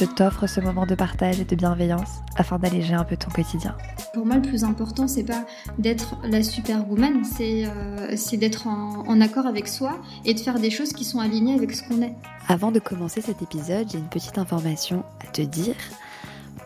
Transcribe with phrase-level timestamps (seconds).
[0.00, 3.76] je t'offre ce moment de partage et de bienveillance afin d'alléger un peu ton quotidien.
[4.14, 5.44] Pour moi, le plus important, c'est pas
[5.76, 10.70] d'être la superwoman, c'est euh, d'être en, en, accord avec soi et de faire des
[10.70, 12.14] choses qui sont alignées avec ce qu'on est.
[12.48, 15.76] Avant de commencer cet épisode, j'ai une petite information à te dire.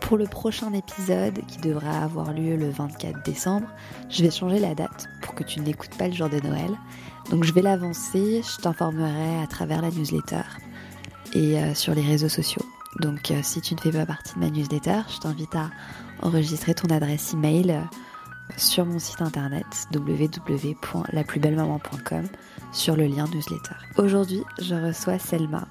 [0.01, 3.67] Pour le prochain épisode, qui devra avoir lieu le 24 décembre,
[4.11, 6.71] je vais changer la date pour que tu ne l'écoutes pas le jour de Noël.
[7.33, 10.43] Donc je vais l'avancer, je t'informerai à travers la newsletter
[11.35, 12.63] et euh, sur les réseaux sociaux.
[13.01, 15.71] Donc euh, si tu ne fais pas partie de ma newsletter, je t'invite à
[16.23, 17.83] enregistrer ton adresse email euh,
[18.57, 22.27] sur mon site internet www.laplusbellemaman.com
[22.73, 23.77] sur le lien newsletter.
[23.97, 25.69] Aujourd'hui, je reçois Selma.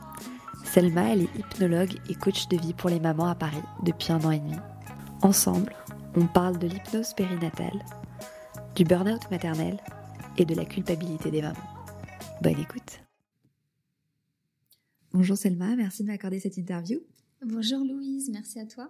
[0.64, 4.20] Selma, elle est hypnologue et coach de vie pour les mamans à Paris depuis un
[4.22, 4.58] an et demi.
[5.22, 5.72] Ensemble,
[6.16, 7.86] on parle de l'hypnose périnatale,
[8.76, 9.80] du burn-out maternel
[10.38, 11.56] et de la culpabilité des mamans.
[12.42, 13.00] Bonne écoute.
[15.14, 17.00] Bonjour Selma, merci de m'accorder cette interview.
[17.46, 18.90] Bonjour Louise, merci à toi.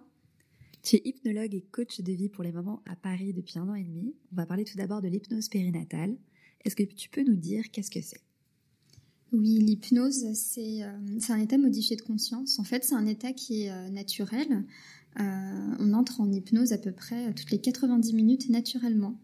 [0.84, 3.73] Tu es hypnologue et coach de vie pour les mamans à Paris depuis un an
[3.73, 4.14] et demi.
[4.32, 6.16] On va parler tout d'abord de l'hypnose périnatale.
[6.64, 8.22] Est-ce que tu peux nous dire qu'est-ce que c'est?
[9.31, 12.59] Oui, l'hypnose, c'est euh, un état modifié de conscience.
[12.59, 14.66] En fait, c'est un état qui est euh, naturel.
[15.20, 19.20] Euh, on entre en hypnose à peu près toutes les 90 minutes naturellement.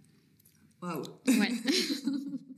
[0.82, 1.52] Waouh Ouais.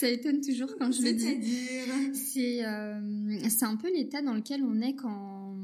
[0.00, 2.14] Ça étonne toujours quand je le dis.
[2.14, 5.54] C'est euh, c'est un peu l'état dans lequel on est quand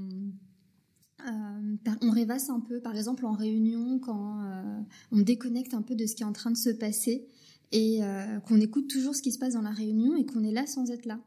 [1.27, 5.95] euh, on rêvasse un peu, par exemple en réunion, quand euh, on déconnecte un peu
[5.95, 7.27] de ce qui est en train de se passer
[7.73, 8.01] et
[8.47, 10.91] qu'on écoute toujours ce qui se passe dans la réunion et qu'on est là sans
[10.91, 11.19] être là.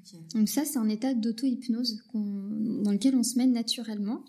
[0.00, 0.18] Okay.
[0.34, 4.22] Donc ça, c'est un état d'auto-hypnose dans lequel on se met naturellement.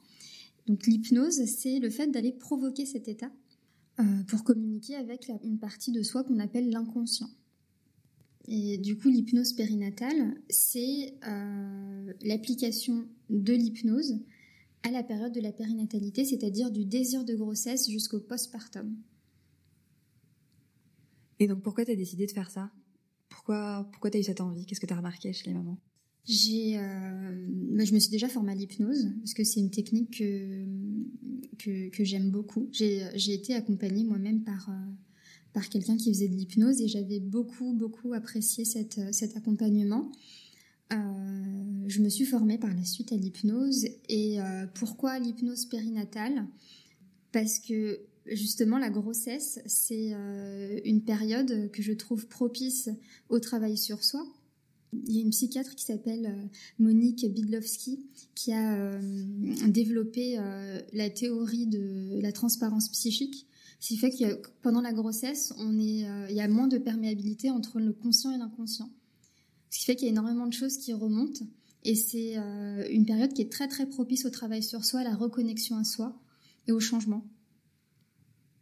[0.66, 3.31] Donc l'hypnose, c'est le fait d'aller provoquer cet état
[4.28, 7.30] pour communiquer avec la, une partie de soi qu'on appelle l'inconscient.
[8.52, 14.20] Et du coup, l'hypnose périnatale, c'est euh, l'application de l'hypnose
[14.82, 18.96] à la période de la périnatalité, c'est-à-dire du désir de grossesse jusqu'au postpartum.
[21.40, 22.72] Et donc, pourquoi tu as décidé de faire ça?
[23.30, 24.66] Pourquoi, pourquoi tu as eu cette envie?
[24.66, 25.78] Qu'est-ce que tu as remarqué chez les mamans?
[26.26, 27.48] J'ai, euh,
[27.86, 30.66] je me suis déjà formée à l'hypnose parce que c'est une technique que,
[31.59, 32.68] que, que j'aime beaucoup.
[32.72, 34.74] J'ai, j'ai été accompagnée moi-même par, euh,
[35.54, 40.12] par quelqu'un qui faisait de l'hypnose et j'avais beaucoup, beaucoup apprécié cette, cet accompagnement.
[40.92, 40.98] Euh,
[41.88, 46.48] je me suis formée par la suite à l'hypnose et euh, pourquoi l'hypnose périnatale?
[47.32, 52.90] Parce que justement la grossesse, c'est euh, une période que je trouve propice
[53.30, 54.26] au travail sur soi.
[55.08, 56.50] Il y a une psychiatre qui s'appelle
[56.80, 58.00] Monique Bidlowski
[58.34, 59.00] qui a
[59.68, 60.40] développé
[60.94, 63.46] la théorie de la transparence psychique
[63.79, 66.78] ce qui fait que pendant la grossesse, on est, euh, il y a moins de
[66.78, 68.91] perméabilité entre le conscient et l'inconscient.
[69.69, 71.45] Ce qui fait qu'il y a énormément de choses qui remontent.
[71.85, 75.03] Et c'est euh, une période qui est très très propice au travail sur soi, à
[75.03, 76.13] la reconnexion à soi
[76.67, 77.25] et au changement.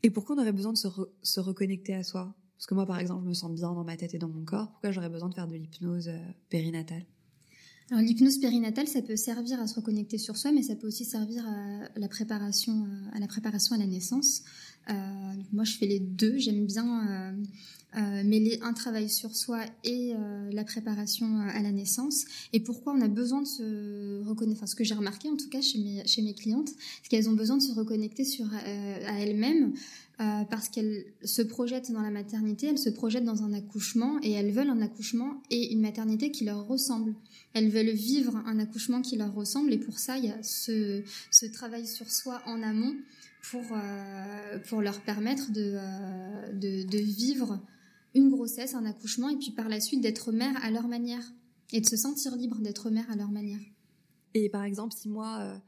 [0.04, 0.88] Et pourquoi on aurait besoin de se,
[1.24, 2.36] se, reconnecter à soi?
[2.56, 4.46] Parce que moi, par exemple, je me sens bien dans ma tête et dans mon
[4.46, 4.70] corps.
[4.72, 7.06] Pourquoi j'aurais besoin de faire de l'hypnose euh, périnatale?
[7.90, 11.06] Alors l'hypnose périnatale, ça peut servir à se reconnecter sur soi, mais ça peut aussi
[11.06, 14.44] servir à la préparation, à la préparation à la naissance.
[14.90, 14.94] Euh,
[15.54, 16.38] moi, je fais les deux.
[16.38, 17.44] J'aime bien euh,
[17.96, 22.26] euh, mêler un travail sur soi et euh, la préparation à la naissance.
[22.52, 25.50] Et pourquoi on a besoin de se reconnecter, enfin ce que j'ai remarqué en tout
[25.50, 26.70] cas chez mes, chez mes clientes,
[27.02, 29.74] c'est qu'elles ont besoin de se reconnecter sur, euh, à elles-mêmes
[30.20, 34.32] euh, parce qu'elles se projettent dans la maternité, elles se projettent dans un accouchement et
[34.32, 37.14] elles veulent un accouchement et une maternité qui leur ressemble.
[37.54, 41.04] Elles veulent vivre un accouchement qui leur ressemble et pour ça, il y a ce,
[41.54, 42.96] travail sur soi en amont
[43.52, 47.64] pour, euh, leur permettre de, euh, de, vivre
[48.16, 51.32] une grossesse, un accouchement, et puis par la suite d'être mère à leur manière,
[51.74, 53.60] et de se sentir libre d'être mère à leur manière.
[54.34, 55.62] Et par exemple, si moi,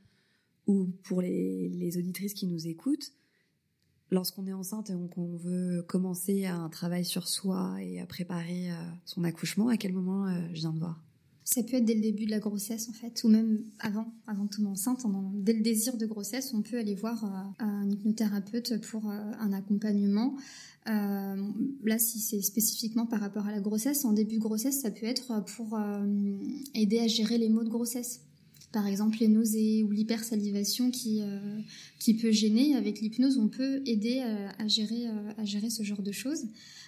[0.66, 3.14] ou pour les, les, auditrices qui nous écoutent,
[4.12, 8.70] lorsqu'on est enceinte et qu'on veut commencer un travail sur soi et à préparer
[9.06, 11.00] son accouchement, à quel moment je viens de voir
[11.50, 14.46] ça peut être dès le début de la grossesse en fait, ou même avant, avant
[14.46, 15.04] tomber enceinte,
[15.34, 19.52] dès le désir de grossesse, on peut aller voir euh, un hypnothérapeute pour euh, un
[19.52, 20.36] accompagnement.
[20.88, 21.36] Euh,
[21.84, 25.08] là, si c'est spécifiquement par rapport à la grossesse, en début de grossesse, ça peut
[25.08, 25.80] être pour
[26.76, 28.22] aider à gérer les maux de grossesse.
[28.72, 31.22] Par exemple les nausées ou l'hypersalivation qui,
[32.00, 32.76] qui peut gêner.
[32.76, 35.08] Avec l'hypnose, on peut aider à, gérer,
[35.38, 36.46] à gérer ce genre de choses.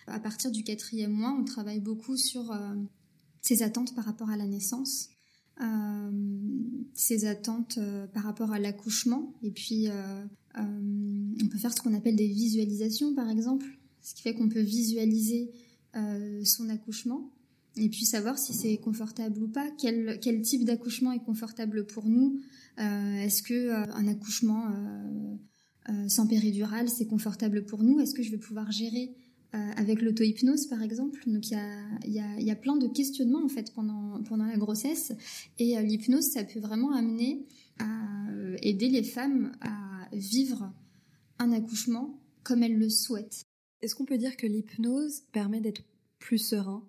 [0.07, 2.55] À partir du quatrième mois, on travaille beaucoup sur
[3.41, 5.09] ses attentes par rapport à la naissance.
[6.93, 7.79] ses attentes
[8.13, 9.87] par rapport à l'accouchement et puis
[10.55, 13.65] on peut faire ce qu'on appelle des visualisations par exemple
[14.01, 15.51] ce qui fait qu'on peut visualiser
[15.95, 17.31] euh, son accouchement
[17.77, 22.07] et puis savoir si c'est confortable ou pas, quel, quel type d'accouchement est confortable pour
[22.07, 22.39] nous?
[22.79, 24.68] Euh, est-ce que euh, un accouchement
[26.07, 28.00] sans péridurale c'est confortable pour nous?
[28.00, 29.15] Est-ce que je vais pouvoir gérer
[29.51, 31.21] avec l'auto-hypnose par exemple?
[31.27, 34.45] Donc il y a, y, a, y a, plein de questionnements en fait pendant, pendant
[34.45, 35.12] la grossesse.
[35.59, 37.45] Et l'hypnose ça peut vraiment amener
[37.79, 37.85] à
[38.62, 40.71] aider les femmes à vivre
[41.39, 43.45] un accouchement comme elles le souhaitent.
[43.81, 45.83] Est-ce qu'on peut dire que l'hypnose permet d'être
[46.19, 46.83] plus serein?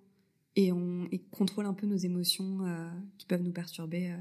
[0.57, 2.89] Et, on, contrôle un peu nos émotions euh,
[3.19, 4.17] qui peuvent nous perturber euh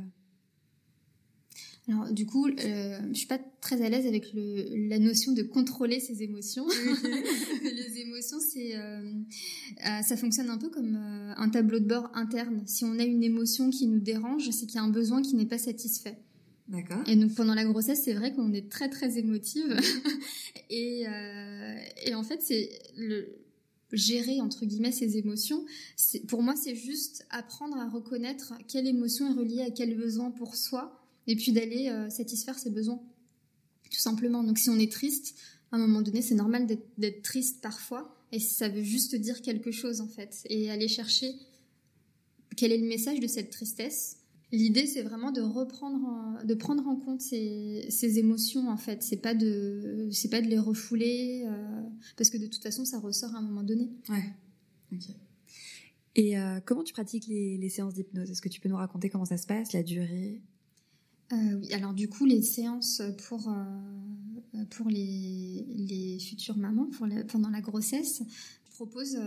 [1.87, 5.41] alors du coup, euh, je suis pas très à l'aise avec le, la notion de
[5.41, 6.65] contrôler ses émotions.
[7.63, 8.75] les émotions, c'est,
[10.03, 12.61] ça fonctionne un peu comme un tableau de bord interne.
[12.67, 15.35] Si on a une émotion qui nous dérange, c'est qu'il y a un besoin qui
[15.35, 16.19] n'est pas satisfait.
[16.71, 17.03] D'accord.
[17.05, 19.75] Et donc pendant la grossesse, c'est vrai qu'on est très très émotive.
[20.69, 21.75] et, euh,
[22.05, 23.27] et en fait, c'est le
[23.93, 25.65] gérer entre guillemets ses émotions.
[26.27, 30.55] Pour moi, c'est juste apprendre à reconnaître quelle émotion est reliée à quel besoin pour
[30.55, 30.97] soi,
[31.27, 33.01] et puis d'aller euh, satisfaire ses besoins,
[33.89, 34.43] tout simplement.
[34.43, 35.35] Donc si on est triste,
[35.71, 36.67] à un moment donné, c'est normal
[36.97, 41.33] d'être triste parfois, et ça veut juste dire quelque chose en fait, et aller chercher
[42.57, 44.17] quel est le message de cette tristesse
[44.53, 49.01] L'idée, c'est vraiment de reprendre, de prendre en compte ces, émotions en fait.
[49.01, 51.81] C'est pas de, c'est pas de les refouler euh,
[52.17, 53.89] parce que de toute façon, ça ressort à un moment donné.
[54.09, 54.33] Ouais.
[54.91, 55.05] Ok.
[56.15, 58.29] Et euh, comment tu pratiques les, séances d'hypnose?
[58.29, 60.41] Est-ce que tu peux nous raconter comment ça se passe, la durée?
[61.31, 61.71] Euh, Oui.
[61.71, 63.49] Alors du coup, les séances pour
[64.71, 68.21] pour les, les futures mamans pour pendant la grossesse,
[68.65, 69.17] je propose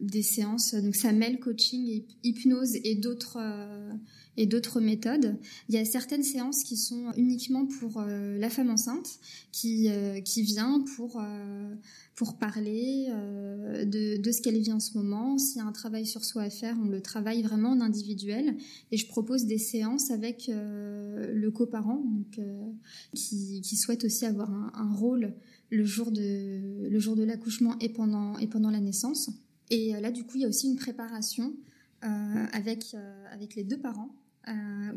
[0.00, 0.74] des séances.
[0.74, 3.92] Donc ça mêle coaching, hypnose et d'autres euh,
[4.36, 5.36] et d'autres méthodes.
[5.68, 9.18] Il y a certaines séances qui sont uniquement pour euh, la femme enceinte,
[9.50, 11.22] qui euh, qui vient pour
[12.14, 13.08] pour parler
[13.86, 15.38] de, de ce qu'elle vit en ce moment.
[15.38, 18.56] S'il y a un travail sur soi à faire, on le travaille vraiment en individuel.
[18.90, 22.40] Et je propose des séances avec le coparent, donc
[23.14, 25.34] qui qui souhaite aussi avoir un, un rôle
[25.70, 29.30] le jour de le jour de l'accouchement et pendant et pendant la naissance.
[29.70, 31.54] Et euh, là, du coup, il y a aussi une préparation
[32.04, 34.14] euh, avec, euh, avec les deux parents,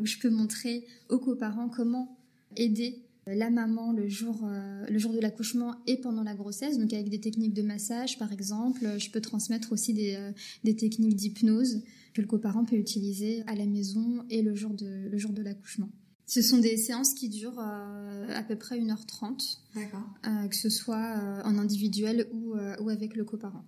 [0.00, 2.16] où je peux montrer aux coparents comment
[2.56, 4.48] aider la maman le jour,
[4.88, 8.32] le jour de l'accouchement et pendant la grossesse, donc avec des techniques de massage par
[8.32, 8.98] exemple.
[8.98, 10.32] Je peux transmettre aussi des,
[10.64, 11.82] des techniques d'hypnose
[12.14, 15.42] que le coparent peut utiliser à la maison et le jour de, le jour de
[15.42, 15.90] l'accouchement.
[16.24, 20.48] Ce sont des séances qui durent à peu près 1h30, D'accord.
[20.48, 23.66] que ce soit en individuel ou, ou avec le coparent.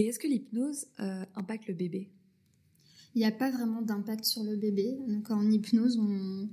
[0.00, 2.08] Et est-ce que l'hypnose euh, impacte le bébé?
[3.14, 4.96] Il n'y a pas vraiment d'impact sur le bébé.
[5.06, 6.48] Donc en hypnose, on,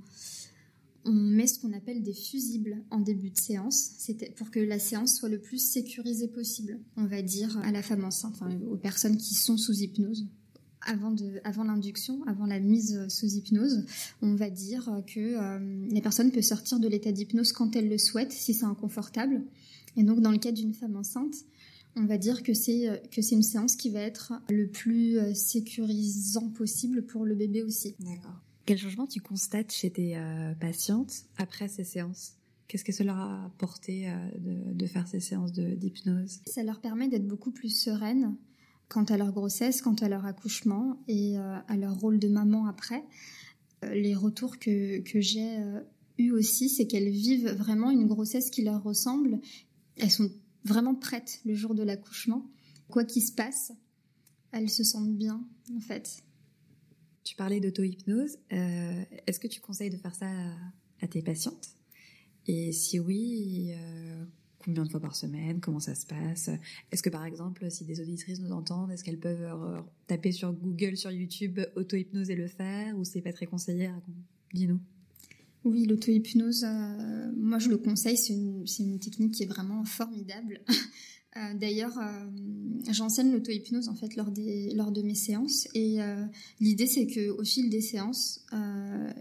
[1.10, 5.14] met ce qu'on appelle des fusibles en début de séance, c'était pour que la séance
[5.14, 9.16] soit le plus sécurisée possible, on va dire à la femme enceinte, enfin, aux personnes
[9.16, 10.26] qui sont sous hypnose.
[10.82, 13.86] Avant, avant l'induction, avant la mise sous hypnose,
[14.20, 17.96] on va dire que euh, la personne peut sortir de l'état d'hypnose quand elle le
[17.96, 19.42] souhaite, si c'est inconfortable.
[19.96, 21.34] Et donc, dans le cas d'une femme enceinte,
[21.98, 25.18] on va dire que c'est euh, que c'est une séance qui va être le plus
[25.18, 27.96] euh, sécurisant possible pour le bébé aussi.
[28.00, 28.40] D'accord.
[28.64, 32.34] Quel changement tu constates chez tes euh, patientes après ces séances?
[32.68, 36.40] Qu'est-ce que cela a apporté de, faire ces séances d'hypnose?
[36.46, 38.36] Ça leur permet d'être beaucoup plus sereines
[38.90, 43.02] quant à leur grossesse, quant à leur accouchement et à leur rôle de maman après.
[43.90, 45.58] Les retours que, que j'ai
[46.18, 49.40] eu aussi, c'est qu'elles vivent vraiment une grossesse qui leur ressemble.
[49.96, 50.30] Elles sont
[50.64, 52.46] vraiment prête le jour de l'accouchement.
[52.88, 53.72] Quoi qu'il se passe,
[54.52, 55.46] elles se sentent bien,
[55.76, 56.22] en fait.
[57.24, 58.38] Tu parlais d'auto-hypnose.
[58.52, 60.26] Euh, est-ce que tu conseilles de faire ça
[61.00, 61.76] à, tes patientes?
[62.46, 64.24] Et si oui, euh,
[64.58, 65.60] combien de fois par semaine?
[65.60, 66.48] Comment ça se passe?
[66.90, 70.96] Est-ce que par exemple, si des auditrices nous entendent, est-ce qu'elles peuvent taper sur Google,
[70.96, 72.96] sur YouTube, auto-hypnose et le faire?
[72.96, 73.90] Ou c'est pas très conseillé?
[74.54, 74.80] Dis-nous.
[75.64, 80.60] Oui, l'auto-hypnose, euh, moi je le conseille, c'est une, technique qui est vraiment formidable.
[81.36, 85.68] Euh, d'ailleurs, euh, j'enseigne l'auto-hypnose en fait lors, de mes séances.
[85.74, 85.98] Et
[86.58, 88.44] l'idée c'est que au fil des séances,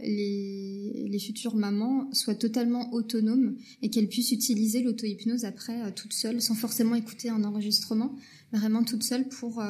[0.01, 6.41] les, les futures mamans soient totalement autonomes et qu'elles puissent utiliser l'auto-hypnose après toutes seules,
[6.41, 8.15] sans forcément écouter un enregistrement,
[8.53, 9.62] vraiment toutes seules pour,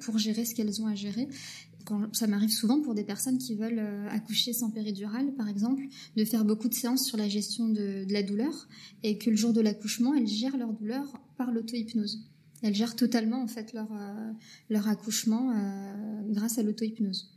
[0.00, 1.28] pour gérer ce qu'elles ont à gérer
[2.12, 5.82] ça m'arrive souvent pour des personnes qui veulent euh, accoucher sans péridurale, par exemple,
[6.16, 8.68] de faire beaucoup de séances sur la gestion de, la douleur
[9.02, 11.04] et que le jour de l'accouchement, elles gèrent leur douleur
[11.36, 12.30] par l'auto-hypnose.
[12.62, 14.32] Elles gèrent totalement en fait leur, euh,
[14.70, 17.30] leur accouchement euh, grâce à l'auto-hypnose.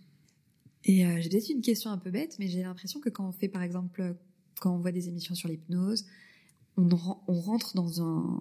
[0.86, 3.50] Et j'ai peut-être une question un peu bête, mais j'ai l'impression que quand on fait
[3.50, 4.16] par exemple,
[4.62, 6.06] quand on voit des émissions sur l'hypnose,
[6.78, 6.88] on,
[7.28, 8.40] on rentre dans, un,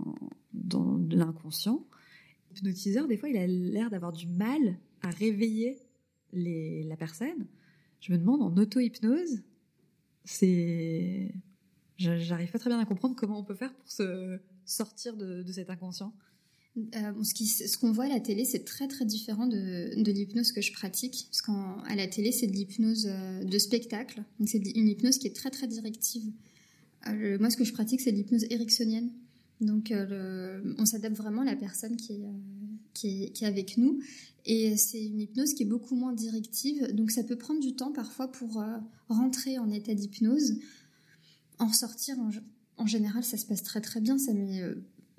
[0.53, 1.85] dans l'inconscient.
[2.55, 5.79] L'hypnotiseur, des fois, il a l'air d'avoir du mal à réveiller
[6.33, 7.47] la personne.
[8.01, 9.43] Je me demande, en auto-hypnose,
[10.25, 11.35] c'est.
[11.97, 15.71] J'arrive pas très bien à comprendre comment on peut faire pour se sortir de, cet
[15.71, 16.13] inconscient.
[16.77, 20.73] Euh, ce, qu'on voit à la télé, c'est très très différent de, l'hypnose que je
[20.75, 21.29] pratique.
[21.31, 24.23] Parce qu'à la télé, c'est de l'hypnose euh, de spectacle.
[24.39, 26.31] Donc c'est une hypnose qui est très très directive.
[27.09, 29.11] Euh, moi, ce que je pratique, c'est l'hypnose ericksonienne.
[29.63, 32.27] Donc on s'adapte vraiment à la personne qui est,
[32.97, 34.01] qui est, avec nous.
[34.45, 36.95] Et c'est une hypnose qui est beaucoup moins directive.
[36.95, 38.63] Donc ça peut prendre du temps parfois pour
[39.09, 40.59] rentrer en état d'hypnose.
[41.59, 42.17] En ressortir,
[42.77, 44.19] en, général, ça se passe très très bien.
[44.19, 44.63] Ça met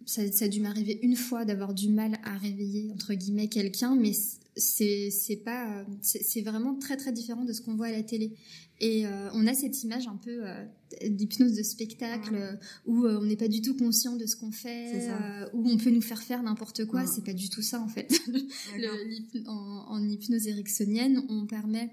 [0.08, 3.96] ça, ça, a dû m'arriver une fois d'avoir du mal à réveiller entre guillemets quelqu'un,
[3.96, 4.14] mais
[4.56, 8.34] c'est pas c'est vraiment très très différent de ce qu'on voit à la télé.
[8.80, 10.64] Et euh, on a cette image un peu euh,
[11.08, 12.60] d'hypnose de spectacle ouais.
[12.86, 15.78] où euh, on n'est pas du tout conscient de ce qu'on fait, euh, où on
[15.78, 17.02] peut nous faire faire n'importe quoi.
[17.02, 17.08] Ouais.
[17.08, 18.14] C'est pas du tout ça en fait.
[18.28, 21.92] Le, en, en, hypnose ericksonienne, on permet,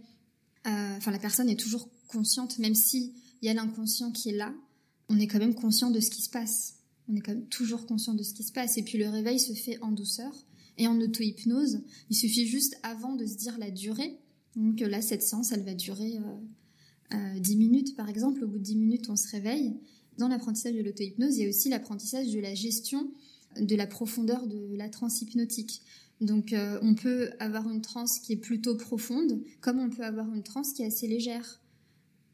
[0.67, 4.37] euh, enfin la personne est toujours consciente, même si il y a l'inconscient qui est
[4.37, 4.55] là,
[5.09, 6.74] on est quand même conscient de ce qui se passe
[7.09, 8.79] on est quand même toujours conscient de ce qui se passe.
[8.79, 10.33] Et puis le réveil se fait en douceur
[10.79, 11.83] et en auto-hypnose.
[12.11, 14.19] Il suffit juste avant de se dire la durée.
[14.57, 18.45] Donc là, cette séance, elle va durer euh, euh, 10 minutes, par exemple.
[18.45, 19.75] Au bout de 10 minutes, on se réveille.
[20.19, 23.11] Dans l'apprentissage de l'auto-hypnose, il y a aussi l'apprentissage de la gestion
[23.61, 25.83] de la profondeur de la transe hypnotique.
[26.21, 30.33] Donc euh, on peut avoir une transe qui est plutôt profonde, comme on peut avoir
[30.33, 31.61] une transe qui est assez légère.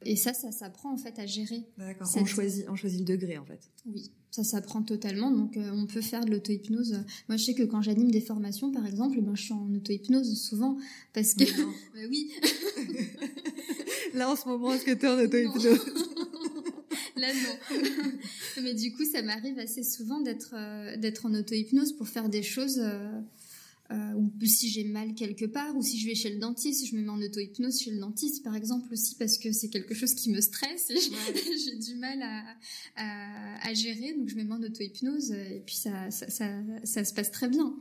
[0.04, 1.64] Et ça, ça s'apprend en fait à gérer.
[1.76, 2.06] D'accord.
[2.06, 2.22] Cette...
[2.22, 3.60] On choisit, on choisit le degré en fait.
[3.86, 5.30] Oui, ça s'apprend totalement.
[5.30, 7.04] Donc euh, on peut faire de l'auto-hypnose.
[7.28, 9.72] Moi, je sais que quand j'anime des formations, par exemple, eh ben, je suis en
[9.74, 10.78] auto-hypnose souvent
[11.12, 11.44] parce que.
[11.94, 12.30] bah, oui.
[14.14, 15.66] Là, en ce moment, est-ce que tu es en auto-hypnose?
[17.16, 17.78] Là, non.
[18.62, 22.42] Mais du coup, ça m'arrive assez souvent d'être euh, d'être en auto-hypnose pour faire des
[22.42, 22.80] choses.
[22.80, 23.20] Euh,
[23.90, 26.94] euh, ou si j'ai mal quelque part, ou si je vais chez le dentiste, je
[26.94, 30.14] me mets en auto-hypnose chez le dentiste, par exemple, aussi, parce que c'est quelque chose
[30.14, 32.44] qui me stresse et j'ai du mal à,
[32.96, 37.04] à, à, gérer, donc je me mets en auto-hypnose, et puis ça, ça, ça, ça,
[37.04, 37.76] se passe très bien.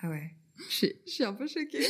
[0.00, 0.34] Ah ouais.
[0.68, 1.86] Je suis, je suis un peu choquée.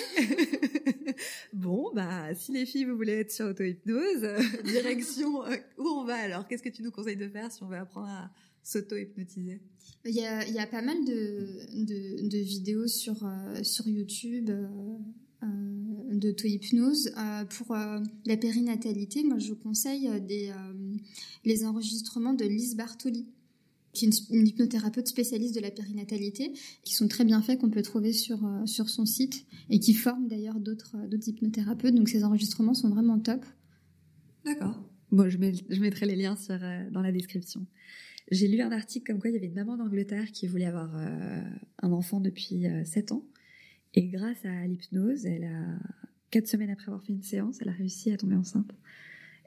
[1.52, 4.28] bon, bah, si les filles, vous voulez être sur auto-hypnose,
[4.64, 7.68] direction euh, où on va alors Qu'est-ce que tu nous conseilles de faire si on
[7.68, 8.30] veut apprendre à
[8.62, 9.60] s'auto-hypnotiser
[10.04, 13.86] il y, a, il y a pas mal de, de, de vidéos sur, euh, sur
[13.86, 14.66] YouTube euh,
[15.44, 15.46] euh,
[16.12, 17.12] d'auto-hypnose.
[17.16, 20.96] Euh, pour euh, la périnatalité, moi je conseille des, euh,
[21.44, 23.26] les enregistrements de Lise Bartoli
[23.92, 27.68] qui est une, une, hypnothérapeute spécialiste de la périnatalité, qui sont très bien faits, qu'on
[27.68, 31.94] peut trouver sur, sur son site, et qui forme d'ailleurs d'autres hypnothérapeutes.
[31.94, 33.44] Donc ces enregistrements sont vraiment top.
[34.46, 34.82] D'accord.
[35.10, 36.58] Bon, je, mets, je mettrai les liens sur,
[36.90, 37.66] dans la description.
[38.30, 40.94] J'ai lu un article comme quoi il y avait une maman d'Angleterre qui voulait avoir
[40.96, 41.42] euh,
[41.82, 43.26] un enfant depuis euh, 7 ans.
[43.94, 45.78] Et grâce à l'hypnose, elle a,
[46.30, 48.70] 4 semaines après avoir fait une séance, elle a réussi à tomber enceinte.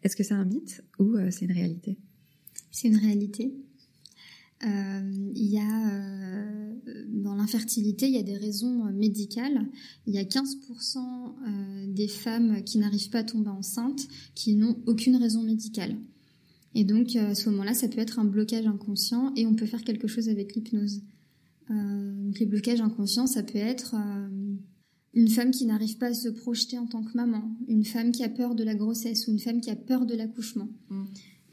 [0.04, 1.98] Est-ce que c'est un mythe ou euh, c'est une réalité?
[2.70, 3.56] C'est une réalité.
[4.64, 6.46] Euh, il y a
[7.08, 9.68] dans l'infertilité, il y a des raisons médicales.
[10.06, 15.16] Il y a 15% des femmes qui n'arrivent pas à tomber enceinte qui n'ont aucune
[15.18, 15.98] raison médicale.
[16.76, 19.84] Et donc, à ce moment-là, ça peut être un blocage inconscient et on peut faire
[19.84, 21.02] quelque chose avec l'hypnose.
[21.72, 24.56] Euh, les blocages inconscients, ça peut être euh,
[25.14, 28.24] une femme qui n'arrive pas à se projeter en tant que maman, une femme qui
[28.24, 30.68] a peur de la grossesse ou une femme qui a peur de l'accouchement.
[30.90, 31.04] Mmh.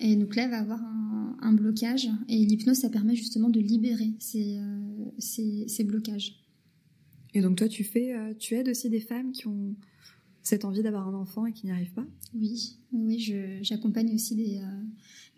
[0.01, 3.61] Et donc là, elle va avoir un, un blocage et l'hypnose, ça permet justement de
[3.61, 6.35] libérer ces, euh, ces, ces, blocages.
[7.35, 9.77] Et donc toi, tu fais, euh, tu aides aussi des femmes qui ont
[10.43, 14.59] cette envie d'avoir un enfant et qui n'y arrivent pas Oui, oui, j'accompagne aussi des,
[14.59, 14.83] euh,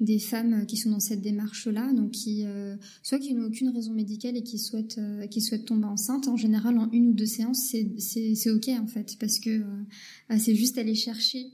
[0.00, 3.92] des femmes qui sont dans cette démarche-là, donc qui euh, soit qui n'ont aucune raison
[3.92, 6.28] médicale et qui souhaitent euh, qui souhaitent tomber enceinte.
[6.28, 9.62] En général, en une ou deux séances, c'est ok en fait, parce que
[10.38, 11.46] c'est juste aller chercher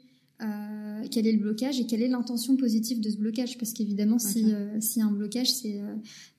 [0.43, 3.59] euh, quel est le blocage et quelle est l'intention positive de ce blocage.
[3.59, 4.29] Parce qu'évidemment okay.
[4.29, 5.81] si euh, s'il y a un blocage c'est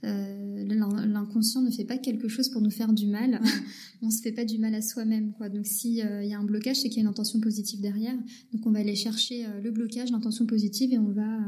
[0.03, 3.41] euh, l'inconscient ne fait pas quelque chose pour nous faire du mal.
[4.01, 5.49] On se fait pas du mal à soi-même quoi.
[5.49, 8.17] Donc s'il il y a un blocage c'est qu'il y a une intention positive derrière.
[8.53, 11.39] Donc on va aller chercher le blocage l'intention positive et on va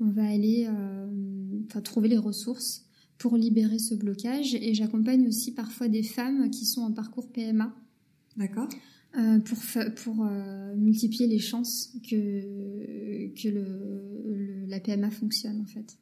[0.00, 0.68] on va aller
[1.84, 2.86] trouver les ressources
[3.18, 4.54] pour libérer ce blocage.
[4.54, 7.74] Et j'accompagne aussi parfois des femmes qui sont en parcours PMA
[8.36, 8.68] d'accord
[9.18, 9.58] euh, pour,
[9.96, 15.98] pour euh, multiplier les chances que, que le, la PMA fonctionne en fait.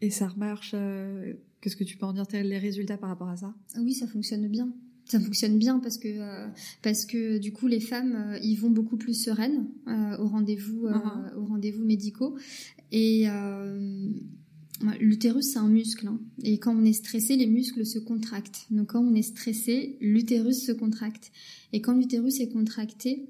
[0.00, 3.36] Et ça remarche euh, Qu'est-ce que tu peux en dire les résultats par rapport à
[3.36, 3.54] ça?
[3.78, 4.68] Oui, ça fonctionne bien.
[5.06, 6.48] Ça fonctionne bien parce que
[6.82, 9.66] parce que du coup les femmes y vont beaucoup plus sereines
[10.18, 10.86] au rendez-vous
[11.36, 12.36] au rendez-vous médicaux
[12.90, 13.26] et
[15.00, 16.06] L'utérus, c'est un muscle.
[16.08, 16.18] Hein.
[16.42, 18.66] Et quand on est stressé, les muscles se contractent.
[18.70, 21.30] Donc quand on est stressé, l'utérus se contracte.
[21.72, 23.28] Et quand l'utérus est contracté,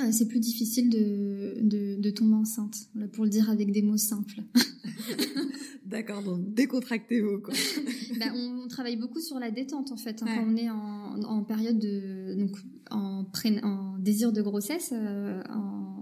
[0.00, 2.88] euh, c'est plus difficile de, de, tomber enceinte.
[3.12, 4.42] pour le dire avec des mots simples.
[5.86, 7.42] D'accord, donc décontractez-vous.
[8.18, 10.22] bah, on, travaille beaucoup sur la détente en fait.
[10.22, 12.34] Hein, quand on est en, en période de...
[12.36, 12.56] Donc,
[12.90, 13.24] en,
[13.62, 15.93] en désir de grossesse, euh, en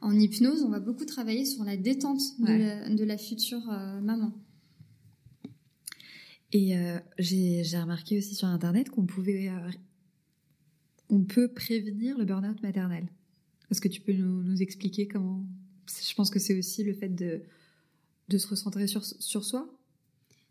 [0.00, 4.32] en hypnose, on va beaucoup travailler sur la détente de, la, future euh, maman.
[6.52, 9.70] Et euh, j'ai remarqué aussi sur Internet qu'on pouvait, euh,
[11.10, 13.08] on peut prévenir le burn-out maternel.
[13.70, 15.44] Est-ce que tu peux nous, expliquer comment
[15.88, 17.42] Je pense que c'est aussi le fait de,
[18.28, 19.68] de se recentrer sur, sur soi?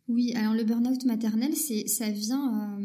[0.08, 2.80] Oui, alors le burn-out maternel, ça vient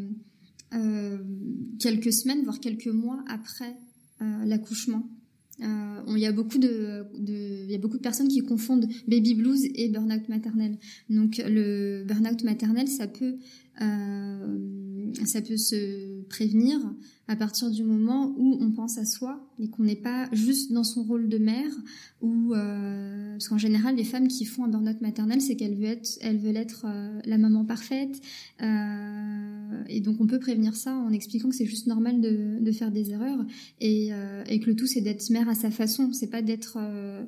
[1.78, 3.76] quelques semaines, voire quelques mois après
[4.20, 5.06] l'accouchement.
[5.62, 7.06] Euh, il y a beaucoup de,
[7.68, 10.76] y a beaucoup de personnes qui confondent baby blues et burn-out maternel.
[11.08, 13.36] Donc le burn-out maternel, ça peut,
[13.80, 14.81] euh,
[15.24, 16.78] ça peut se prévenir
[17.28, 20.84] à partir du moment où on pense à soi et qu'on n'est pas juste dans
[20.84, 21.70] son rôle de mère
[22.20, 25.86] ou euh, parce qu'en général les femmes qui font un burn-out maternel c'est qu'elles veulent
[25.86, 28.20] être elles veulent être euh, la maman parfaite.
[28.60, 32.72] Euh, et donc on peut prévenir ça en expliquant que c'est juste normal de, de,
[32.72, 33.44] faire des erreurs
[33.80, 36.12] et, euh, et que le tout c'est d'être mère à sa façon.
[36.12, 37.24] C'est pas d'être euh,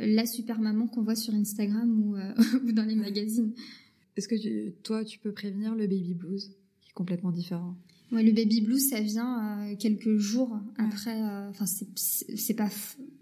[0.00, 2.16] la super maman qu'on voit sur Instagram ou,
[2.66, 3.52] ou dans les magazines
[4.16, 7.76] est-ce que toi tu peux prévenir le baby blues qui est complètement différent?
[8.12, 11.20] Ouais, le baby blues, ça vient euh, quelques jours après.
[11.20, 11.64] Euh, enfin,
[11.96, 12.68] c'est pas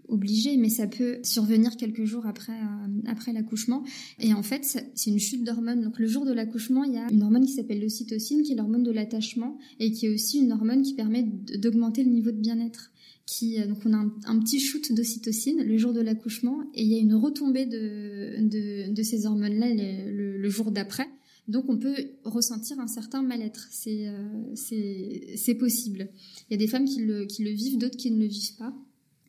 [0.07, 3.83] obligé, mais ça peut survenir quelques jours après euh, après l'accouchement.
[4.19, 4.63] Et en fait,
[4.93, 5.81] c'est une chute d'hormones.
[5.81, 8.55] Donc le jour de l'accouchement, il y a une hormone qui s'appelle l'ocytocine, qui est
[8.55, 12.39] l'hormone de l'attachement et qui est aussi une hormone qui permet d'augmenter le niveau de
[12.39, 12.91] bien-être.
[13.25, 16.95] Qui, donc on a un, petit shoot d'ocytocine le jour de l'accouchement et il y
[16.95, 21.07] a une retombée de, ces hormones-là le, le jour d'après.
[21.47, 23.67] Donc on peut ressentir un certain mal-être.
[23.71, 26.09] C'est euh, possible.
[26.49, 28.55] Il y a des femmes qui le, qui le vivent, d'autres qui ne le vivent
[28.57, 28.73] pas.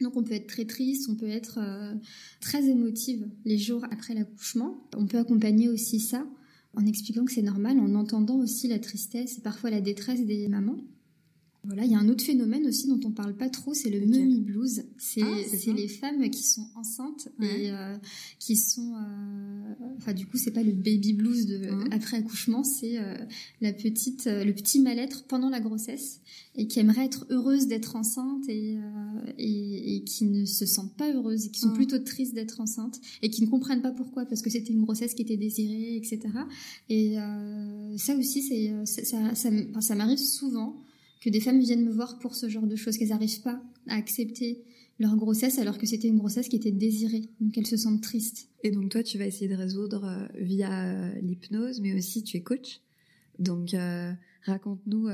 [0.01, 1.95] Donc on peut être très triste, on peut être euh,
[2.41, 4.89] très émotive les jours après l'accouchement.
[4.97, 6.27] On peut accompagner aussi ça
[6.77, 10.49] en expliquant que c'est normal, en entendant aussi la tristesse et parfois la détresse des
[10.49, 10.79] mamans.
[11.67, 14.01] Voilà, il y a un autre phénomène aussi dont on parle pas trop, c'est le
[14.01, 14.85] mummy blues.
[14.99, 17.97] C'est ah, les femmes qui sont enceintes et euh,
[18.39, 21.89] qui sont, euh, enfin du coup c'est pas le baby blues de mmh.
[21.93, 23.17] après accouchement, c'est euh,
[23.63, 26.21] la petite, le petit mal-être pendant la grossesse
[26.55, 28.79] et qui aimerait être heureuse d'être enceinte et,
[29.39, 31.75] et, et, qui ne se sentent pas heureuses et qui sont mmh.
[31.75, 35.15] plutôt tristes d'être enceintes et qui ne comprennent pas pourquoi parce que c'était une grossesse
[35.15, 36.21] qui était désirée, etc.
[36.91, 37.17] Et
[37.97, 39.51] ça aussi c'est ça, ça,
[39.81, 40.85] ça m'arrive souvent
[41.25, 43.95] que des femmes viennent me voir pour ce genre de choses, qu'elles n'arrivent pas à
[43.95, 44.63] accepter
[44.99, 48.51] leur grossesse alors que c'était une grossesse qui était désirée, donc elles se sentent tristes.
[48.63, 52.37] Et donc toi, tu vas essayer de résoudre euh, via euh, l'hypnose, mais aussi tu
[52.37, 52.83] es coach.
[53.39, 55.09] Donc euh, raconte-nous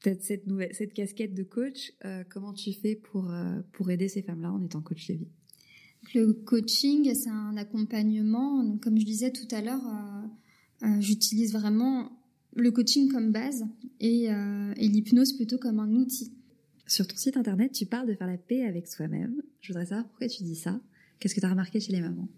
[0.00, 1.92] peut-être cette nouvelle, cette casquette de coach.
[2.30, 3.30] comment tu fais pour
[3.72, 5.28] pour aider ces femmes-là en étant coach de vie?
[6.14, 8.64] Le coaching, c'est un accompagnement.
[8.64, 9.82] Donc, comme je disais tout à l'heure,
[11.00, 12.10] j'utilise vraiment
[12.54, 13.66] le coaching comme base
[14.02, 16.32] euh, et, l'hypnose plutôt comme un outil.
[16.86, 19.42] Sur ton site internet, tu parles de faire la paix avec soi-même.
[19.60, 20.80] Je voudrais savoir pourquoi tu dis ça.
[21.18, 22.28] Qu'est-ce que tu as remarqué chez les mamans?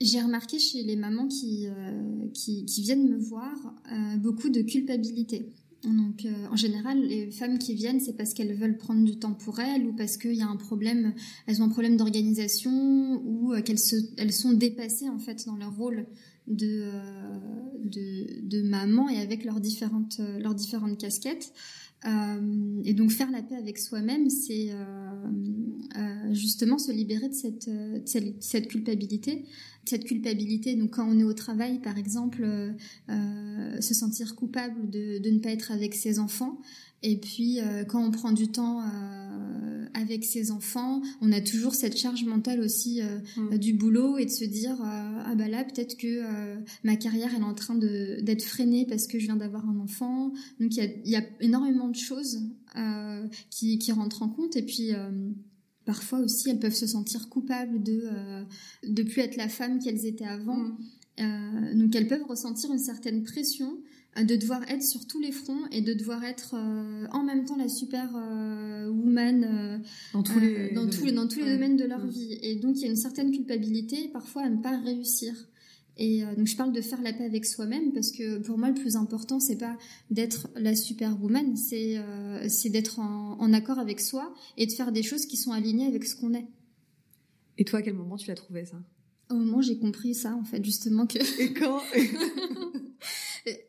[0.00, 3.54] J'ai remarqué chez les mamans qui, euh, qui, viennent me voir
[3.92, 5.52] euh, beaucoup de culpabilité.
[5.84, 9.58] Donc, en général, les femmes qui viennent, c'est parce qu'elles veulent prendre du temps pour
[9.58, 11.12] elles ou parce qu'il y a un problème,
[11.46, 13.80] elles ont un problème d'organisation ou qu'elles
[14.16, 16.06] elles sont dépassées en fait dans leur rôle
[16.46, 17.38] de, euh,
[17.84, 21.52] de, de, maman et avec leurs différentes, euh, leurs différentes casquettes.
[22.04, 24.70] Euh, et donc faire la paix avec soi-même, c'est
[26.32, 27.70] justement se libérer de cette,
[28.40, 29.44] cette, culpabilité.
[29.84, 32.46] Cette culpabilité, donc quand on est au travail, par exemple,
[33.08, 36.60] se sentir coupable de, de, ne pas être avec ses enfants.
[37.02, 38.80] Et puis quand on prend du temps
[39.94, 43.58] avec ses enfants, on a toujours cette charge mentale aussi euh, mm.
[43.58, 47.30] du boulot et de se dire euh, ah bah là peut-être que euh, ma carrière
[47.34, 50.32] elle est en train d'être freinée parce que je viens d'avoir un enfant.
[50.60, 52.40] Donc il y a, énormément de choses
[53.50, 54.90] qui, qui rentrent en compte et puis
[55.84, 58.02] parfois aussi elles peuvent se sentir coupables de
[58.86, 60.70] de plus être la femme qu'elles étaient avant.
[61.18, 61.74] Mm.
[61.74, 63.78] donc elles peuvent ressentir une certaine pression
[64.16, 66.54] de devoir être sur tous les fronts et de devoir être
[67.12, 68.12] en même temps la super
[68.88, 72.38] woman dans tous les dans tous les dans tous les domaines de leur vie.
[72.42, 75.34] Et donc il y a une certaine culpabilité parfois à ne pas réussir
[75.98, 78.74] et donc je parle de faire la paix avec soi-même parce que pour moi le
[78.74, 79.76] plus important c'est pas
[80.10, 81.98] d'être la superwoman, c'est
[82.48, 85.86] c'est d'être en, en, accord avec soi et de faire des choses qui sont alignées
[85.86, 86.46] avec ce qu'on est.
[87.58, 88.76] Et toi à quel moment tu l'as trouvé ça?
[89.30, 91.18] Au moment où j'ai compris ça en fait justement que.
[91.40, 91.80] Et quand?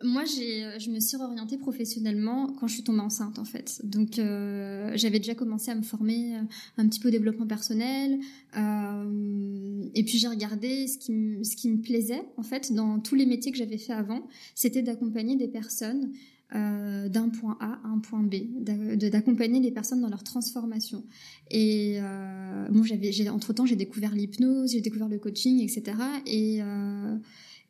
[0.03, 3.81] Moi, j'ai, je me suis orientée professionnellement quand je suis tombée enceinte, en fait.
[3.83, 6.36] Donc, euh, j'avais déjà commencé à me former
[6.77, 8.19] un petit peu au développement personnel.
[8.55, 12.99] Euh, et puis, j'ai regardé ce qui, me, ce qui me plaisait, en fait, dans
[12.99, 14.27] tous les métiers que j'avais fait avant.
[14.53, 16.12] C'était d'accompagner des personnes
[16.55, 21.03] euh, d'un point A à un point B, d'accompagner les personnes dans leur transformation.
[21.49, 25.97] Et euh, bon, j'avais, entre temps, j'ai découvert l'hypnose, j'ai découvert le coaching, etc.
[26.27, 27.17] Et euh,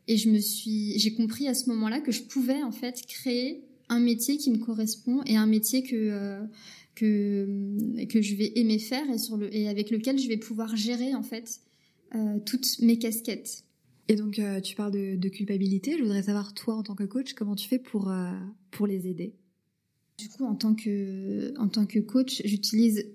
[0.08, 3.64] et je me suis, j'ai compris à ce moment-là que je pouvais en fait créer
[3.90, 6.42] un métier qui me correspond et un métier que euh,
[6.96, 10.76] que que je vais aimer faire et sur le et avec lequel je vais pouvoir
[10.76, 11.62] gérer en fait
[12.16, 13.64] euh, toutes mes casquettes.
[14.10, 15.98] Et donc euh, tu parles de, de, culpabilité.
[15.98, 18.32] Je voudrais savoir toi en tant que coach comment tu fais pour euh,
[18.72, 19.34] pour les aider?
[20.18, 23.08] Du coup en tant que en tant que coach j'utilise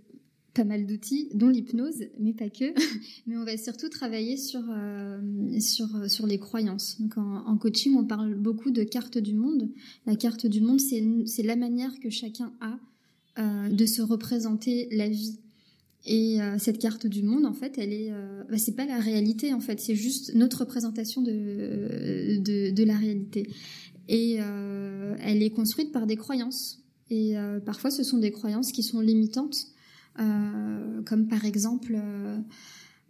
[0.58, 2.74] pas mal d'outils, dont l'hypnose, mais pas que.
[3.28, 5.20] mais on va surtout travailler sur, euh,
[5.60, 7.00] sur, sur les croyances.
[7.00, 9.68] Donc en, coaching, on parle beaucoup de carte du monde.
[10.04, 12.76] La carte du monde, c'est la manière que chacun a
[13.38, 15.38] euh, de se représenter la vie.
[16.06, 18.98] Et euh, cette carte du monde, en fait, elle est, euh, bah, c'est pas la
[18.98, 23.48] réalité, en fait, c'est juste notre représentation de, de, la réalité.
[24.08, 26.82] Et euh, elle est construite par des croyances.
[27.10, 29.77] Et parfois, ce sont des croyances qui sont limitantes euh,
[30.18, 32.38] comme par exemple, euh,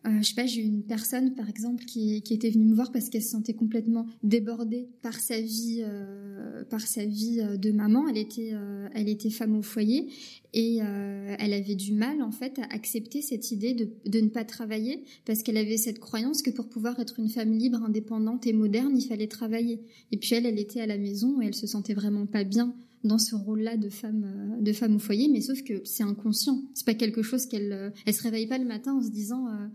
[0.06, 2.92] euh, je sais pas, j'ai eu une personne par exemple qui, était venue me voir
[2.92, 8.08] parce qu'elle se sentait complètement débordée par sa vie, euh, par sa vie de maman.
[8.08, 10.08] Elle était, euh, elle était femme au foyer
[10.54, 14.28] et euh, elle avait du mal en fait à accepter cette idée de, de ne
[14.28, 18.46] pas travailler parce qu'elle avait cette croyance que pour pouvoir être une femme libre, indépendante
[18.46, 19.80] et moderne, il fallait travailler.
[20.12, 22.74] Et puis elle, elle était à la maison et elle se sentait vraiment pas bien
[23.04, 26.62] dans ce rôle-là de femme, euh, de femme au foyer, mais sauf que c'est inconscient.
[26.74, 29.46] C'est pas quelque chose qu'elle, euh, elle se réveille pas le matin en se disant,
[29.48, 29.66] euh,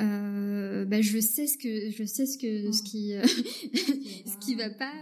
[0.00, 3.12] euh, bah, je sais ce que, je sais ce que, ce qui,
[4.26, 4.92] ce qui va pas.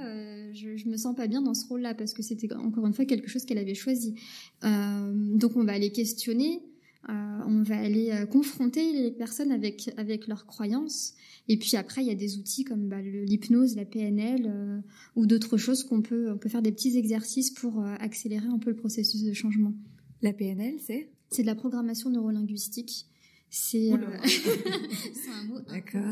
[0.52, 3.04] je, je me sens pas bien dans ce rôle-là parce que c'était encore une fois
[3.04, 4.14] quelque chose qu'elle avait choisi.
[4.62, 6.62] donc on va aller questionner.
[7.08, 11.14] On va aller confronter les personnes avec avec leurs croyances
[11.48, 14.80] et puis après, il y a des outils comme bah, l'hypnose, la PNL euh,
[15.14, 18.58] ou d'autres choses qu'on peut, on peut faire des petits exercices pour euh, accélérer un
[18.58, 19.74] peu le processus de changement.
[20.22, 21.10] La PNL, c'est?
[21.30, 23.06] C'est de la programmation neurolinguistique.
[23.54, 23.96] C'est euh...
[23.96, 25.60] un mot.
[25.60, 26.02] D'accord.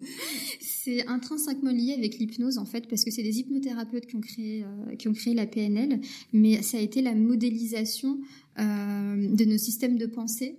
[0.60, 4.62] c'est intrinsèquement lié avec l'hypnose en fait parce que c'est des hypnothérapeutes qui ont créé
[4.62, 6.00] euh, qui ont créé la PNL,
[6.34, 8.20] mais ça a été la modélisation
[8.58, 10.58] euh, de nos systèmes de pensée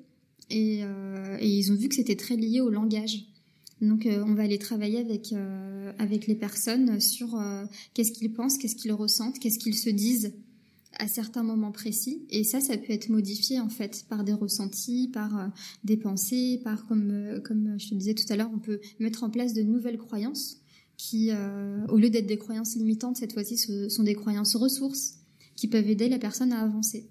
[0.50, 3.26] et, euh, et, ils ont vu que c'était très lié au langage.
[3.80, 5.36] Donc on va aller travailler avec
[6.00, 7.40] avec les personnes sur
[7.94, 10.34] qu'est-ce qu'ils pensent, qu'est-ce qu'ils ressentent, qu'est-ce qu'ils se disent
[11.00, 12.26] à certains moments précis.
[12.30, 15.48] Et ça, ça peut être modifié en fait par des ressentis, par euh,
[15.84, 19.30] des pensées, par comme comme je te disais tout à l'heure, on peut mettre en
[19.30, 20.62] place de nouvelles croyances
[20.98, 21.30] qui,
[21.90, 23.56] au lieu d'être des croyances limitantes, cette fois-ci,
[23.88, 25.20] sont des croyances ressources
[25.56, 27.08] qui peuvent aider la personne à avancer.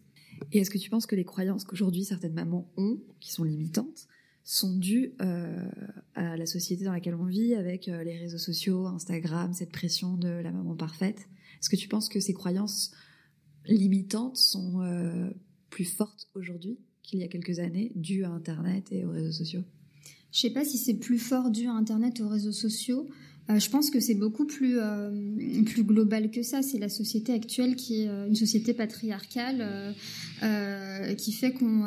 [0.52, 4.06] Et est-ce que tu penses que les croyances qu'aujourd'hui certaines mamans ont, qui sont limitantes,
[4.44, 5.68] sont dues euh,
[6.14, 10.16] à la société dans laquelle on vit, avec euh, les réseaux sociaux, Instagram, cette pression
[10.16, 11.28] de la maman parfaite?
[11.60, 12.92] Est-ce que tu penses que ces croyances
[13.68, 15.30] limitantes sont euh,
[15.70, 19.62] plus fortes aujourd'hui qu'il y a quelques années, dues à Internet et aux réseaux sociaux?
[20.32, 23.08] Je sais pas si c'est plus fort dû à Internet et aux réseaux sociaux.
[23.50, 25.10] Euh, je pense que c'est beaucoup plus euh,
[25.64, 26.62] plus global que ça.
[26.62, 29.92] C'est la société actuelle qui est euh, une société patriarcale euh,
[30.42, 31.84] euh qui fait qu'on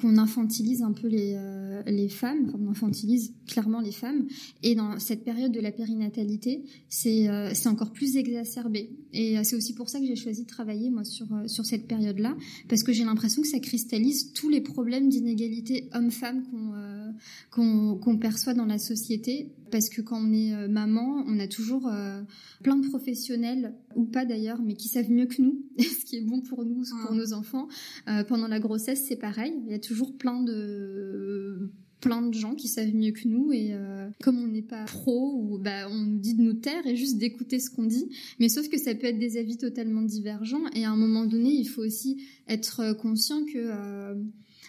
[0.00, 1.38] qu'on infantilise un peu les
[1.86, 4.26] les femmes, enfin, on infantilise clairement les femmes.
[4.62, 8.90] Et dans cette période de la périnatalité, c'est c'est encore plus exacerbé.
[9.12, 12.36] Et c'est aussi pour ça que j'ai choisi de travailler moi sur sur cette période-là,
[12.68, 17.14] parce que j'ai l'impression que ça cristallise tous les problèmes d'inégalité homme-femme qu'on
[17.50, 19.52] qu'on qu'on perçoit dans la société.
[19.70, 22.22] Parce que quand on est maman, on a toujours euh,
[22.62, 26.22] plein de professionnels, ou pas d'ailleurs, mais qui savent mieux que nous, ce qui est
[26.22, 27.68] bon pour nous, pour nos enfants.
[28.08, 29.54] Euh, pendant la grossesse, c'est pareil.
[29.66, 33.70] Il y a toujours plein de plein de gens qui savent mieux que nous et
[33.72, 36.94] euh, comme on n'est pas pro ou bah on nous dit de nous taire et
[36.94, 40.62] juste d'écouter ce qu'on dit mais sauf que ça peut être des avis totalement divergents
[40.76, 44.14] et à un moment donné il faut aussi être conscient que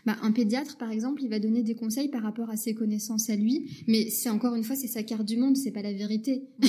[0.05, 3.29] bah, un pédiatre, par exemple, il va donner des conseils par rapport à ses connaissances
[3.29, 5.93] à lui, mais c'est encore une fois, c'est sa carte du monde, c'est pas la
[5.93, 6.43] vérité.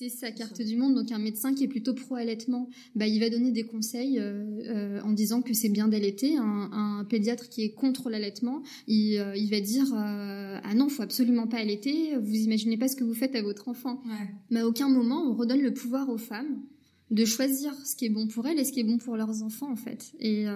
[0.00, 0.94] c'est sa carte du monde.
[0.94, 5.00] Donc un médecin qui est plutôt pro-allaitement, bah, il va donner des conseils euh, euh,
[5.02, 6.38] en disant que c'est bien d'allaiter.
[6.38, 11.02] Un, un, pédiatre qui est contre l'allaitement, il, euh, il, va dire ah non, faut
[11.02, 12.16] absolument pas allaiter.
[12.16, 14.00] Vous imaginez pas ce que vous faites à votre enfant.
[14.06, 14.28] Ouais.
[14.50, 16.62] Mais à aucun moment on redonne le pouvoir aux femmes
[17.10, 19.42] de choisir ce qui est bon pour elles et ce qui est bon pour leurs
[19.42, 20.12] enfants en fait.
[20.20, 20.46] Et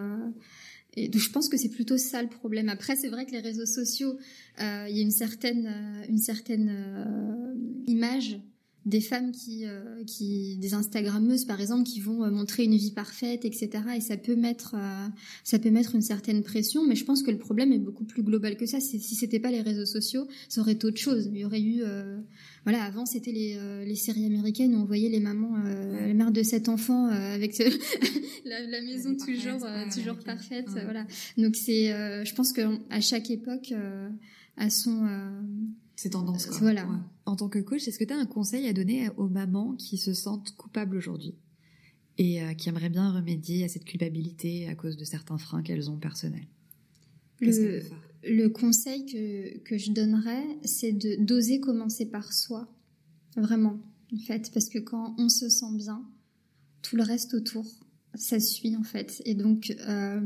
[0.97, 2.69] je pense que c'est plutôt ça le problème.
[2.69, 4.17] Après, c'est vrai que les réseaux sociaux,
[4.61, 7.55] euh, il y a une certaine, euh, une certaine euh,
[7.87, 8.39] image
[8.87, 13.45] des femmes qui, euh, qui, des Instagrammeuses par exemple, qui vont montrer une vie parfaite,
[13.45, 13.71] etc.
[13.97, 14.77] Et ça peut mettre,
[15.43, 16.85] ça peut mettre une certaine pression.
[16.87, 18.81] Mais je pense que le problème est beaucoup plus global que ça.
[18.81, 21.31] Si c'était pas les réseaux sociaux, ça aurait été autre chose.
[21.33, 21.83] Il y aurait eu
[22.65, 26.15] voilà, avant c'était les, euh, les, séries américaines où on voyait les mamans, euh, les
[26.15, 27.59] mères de sept enfants euh, avec
[28.45, 30.69] la, la, maison toujours, parfaite, toujours parfaite.
[30.71, 31.07] Voilà.
[31.37, 31.89] Donc c'est,
[32.25, 33.75] je pense que à chaque époque
[34.57, 35.07] a son
[35.95, 36.47] ces tendances.
[36.47, 36.59] Quoi.
[36.61, 36.87] Voilà.
[37.27, 39.97] En tant que coach, est-ce que tu as un conseil à donner aux mamans qui
[39.97, 41.35] se sentent coupables aujourd'hui
[42.19, 45.99] et qui aimeraient bien remédier à cette culpabilité à cause de certains freins qu'elles ont
[45.99, 46.47] personnels?
[47.41, 47.83] Le,
[48.23, 52.69] le conseil que, que je donnerais, c'est de d'oser commencer par soi,
[53.37, 53.81] vraiment,
[54.13, 56.05] en fait, parce que quand on se sent bien,
[56.83, 57.65] tout le reste autour,
[58.15, 59.23] ça suit en fait.
[59.25, 60.21] Et donc, euh,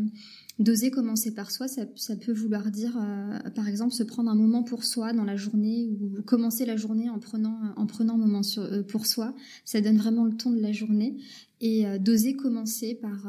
[0.58, 4.64] d'oser commencer par soi, ça, peut vouloir dire, euh, par exemple, se prendre un moment
[4.64, 8.40] pour soi dans la journée ou commencer la journée en prenant en prenant un moment
[8.58, 9.34] euh, pour soi.
[9.64, 11.16] Ça donne vraiment le ton de la journée
[11.60, 13.26] et euh, d'oser commencer par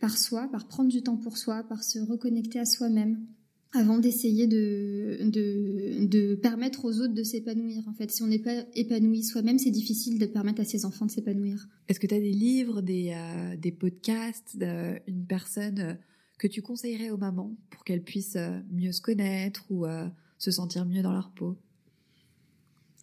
[0.00, 3.24] par soi, par prendre du temps pour soi, par se reconnecter à soi-même,
[3.72, 7.82] avant d'essayer de, de, de, permettre aux autres de s'épanouir.
[7.88, 11.06] En fait, si on n'est pas épanoui soi-même, c'est difficile de permettre à ses enfants
[11.06, 11.68] de s'épanouir.
[11.88, 15.94] Est-ce que tu as des livres, des, euh, des podcasts, euh, une personne euh,
[16.38, 20.06] que tu conseillerais aux mamans pour qu'elles puissent euh, mieux se connaître ou euh,
[20.36, 21.56] se sentir mieux dans leur peau?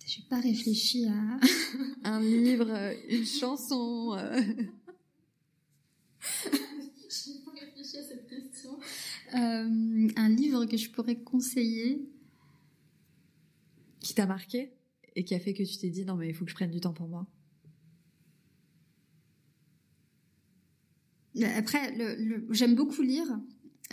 [0.05, 1.39] J'ai pas réfléchi à
[2.03, 2.69] un livre,
[3.10, 4.15] une chanson.
[9.35, 12.09] Euh, un livre que je pourrais conseiller.
[13.99, 14.73] Qui t'a marqué
[15.15, 16.71] et qui a fait que tu t'es dit non mais il faut que je prenne
[16.71, 17.27] du temps pour moi.
[21.55, 23.27] Après, le, le, j'aime beaucoup lire.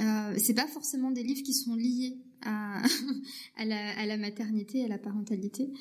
[0.01, 2.83] Euh, c'est pas forcément des livres qui sont liés à,
[3.57, 5.72] à, la, à la, maternité, à la parentalité.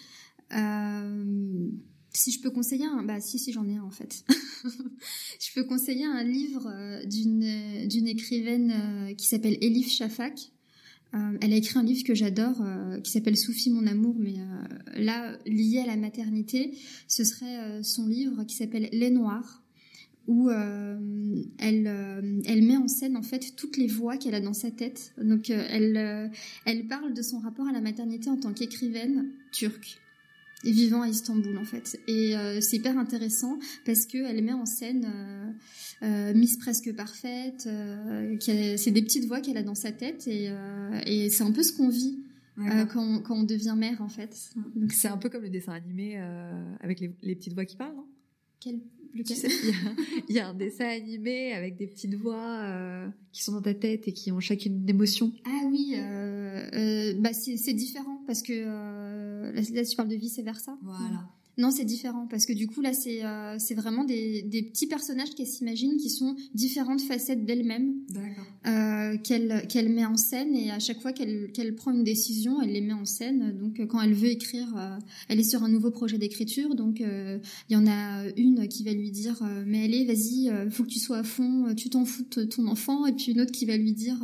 [0.54, 1.70] Euh,
[2.18, 4.26] si je peux conseiller un, bah si si j'en ai un en fait.
[4.64, 10.52] je peux conseiller un livre euh, d'une d'une écrivaine euh, qui s'appelle Elif Shafak.
[11.16, 14.36] Euh, elle a écrit un livre que j'adore euh, qui s'appelle Soufi mon amour, mais
[14.38, 19.62] euh, là lié à la maternité, ce serait son livre qui s'appelle Les Noirs
[20.28, 24.72] où elle elle met en scène en fait toutes les voix qu'elle a dans sa
[24.72, 25.14] tête.
[25.22, 26.32] Donc elle
[26.66, 30.00] elle parle de son rapport à la maternité en tant qu'écrivaine turque
[30.64, 32.00] vivant à Istanbul en fait.
[32.08, 35.52] Et euh, c'est hyper intéressant parce que elle met en scène euh,
[36.04, 37.68] euh, Miss presque parfaite.
[38.40, 40.50] c'est des petites voix qu'elle a dans sa tête et,
[41.06, 42.20] et c'est un peu ce qu'on vit.
[42.58, 44.34] Quand, quand, on devient mère en fait.
[44.78, 46.18] Donc c'est un peu comme le dessin animé
[46.80, 48.08] avec les, les, petites voix qui parlent, non?
[48.62, 48.80] Quel
[49.24, 49.76] tu sais, il, y a,
[50.30, 53.74] il y, a, un dessin animé avec des petites voix euh, qui sont dans ta
[53.74, 55.32] tête et qui ont chacune une émotion.
[55.46, 58.54] Ah oui, euh, euh, bah c'est différent parce que
[59.52, 60.78] là, tu parles de vice versa.
[60.82, 61.28] Voilà.
[61.58, 64.88] Non, c'est différent parce que du coup là c'est euh, c'est vraiment des, des petits
[64.88, 67.94] personnages qu'elle s'imagine qui sont différentes facettes d'elle-même
[68.68, 72.62] euh, qu'elle qu'elle met en scène et à chaque fois qu'elle qu'elle prend une décision,
[72.62, 73.58] elle les met en scène.
[73.58, 74.98] Donc quand elle veut écrire, euh,
[75.30, 76.76] elle est sur un nouveau projet d'écriture.
[76.76, 77.40] Donc euh,
[77.70, 80.90] il y en a une qui va lui dire euh, mais allez vas-y, faut que
[80.90, 83.66] tu sois à fond, tu t'en fous de ton enfant et puis une autre qui
[83.66, 84.18] va lui dire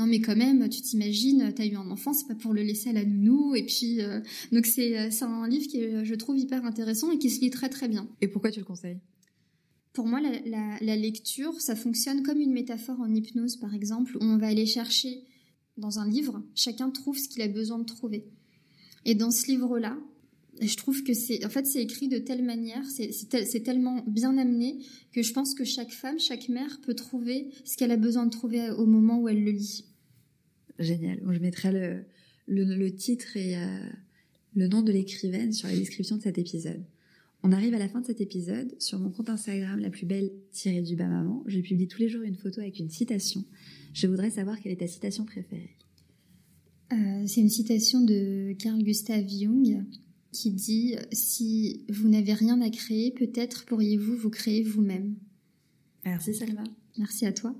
[0.00, 2.90] non mais quand même tu t'imagines, t'as eu un enfant, c'est pas pour le laisser
[2.90, 3.98] à la nounou et puis
[4.50, 7.50] donc c'est c'est un livre qui est, je trouve hyper intéressant et qui se lit
[7.50, 8.08] très très bien.
[8.20, 8.98] Et pourquoi tu le conseilles?
[9.92, 14.16] Pour moi, la, la, la, lecture, ça fonctionne comme une métaphore en hypnose, par exemple,
[14.16, 15.24] où on va aller chercher
[15.76, 18.26] dans un livre, chacun trouve ce qu'il a besoin de trouver.
[19.04, 19.98] Et dans ce livre-là,
[20.60, 23.60] je trouve que c'est, en fait, c'est écrit de telle manière, c'est, c'est, tel, c'est
[23.60, 24.78] tellement bien amené
[25.12, 28.30] que je pense que chaque femme, chaque mère peut trouver ce qu'elle a besoin de
[28.30, 29.86] trouver au moment où elle le lit.
[30.78, 31.20] Génial.
[31.20, 32.04] Bon, je mettrai le,
[32.46, 33.88] le, le titre et euh,
[34.54, 36.84] le nom de l'écrivaine sur la description de cet épisode.
[37.42, 38.74] On arrive à la fin de cet épisode.
[38.78, 42.08] Sur mon compte Instagram, la plus belle tirée du bas maman, je publie tous les
[42.08, 43.44] jours une photo avec une citation.
[43.94, 45.76] Je voudrais savoir quelle est ta citation préférée.
[46.92, 49.84] Euh, c'est une citation de Carl Gustav Jung
[50.30, 55.16] qui dit Si vous n'avez rien à créer, peut-être pourriez-vous vous créer vous-même.
[56.04, 56.64] Merci Salma.
[56.98, 57.54] Merci à toi.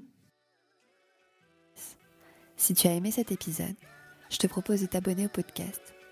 [2.56, 3.74] Si tu as aimé cet épisode,
[4.30, 5.91] je te propose de t'abonner au podcast